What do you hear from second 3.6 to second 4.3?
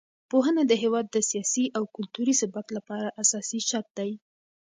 شرط دی.